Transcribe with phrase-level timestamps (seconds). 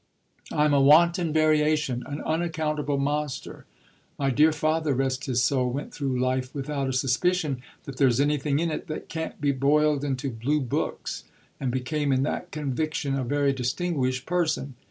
[0.51, 3.65] I'm a wanton variation, an unaccountable monster.
[4.17, 8.57] My dear father, rest his soul, went through life without a suspicion that there's anything
[8.57, 11.25] in it that can't be boiled into blue books,
[11.59, 14.73] and became in that conviction a very distinguished person.